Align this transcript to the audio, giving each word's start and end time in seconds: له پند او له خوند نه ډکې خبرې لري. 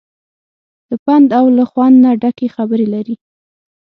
له 0.89 0.95
پند 1.05 1.29
او 1.39 1.45
له 1.57 1.63
خوند 1.71 1.95
نه 2.03 2.11
ډکې 2.21 2.47
خبرې 2.55 2.87
لري. 2.93 3.15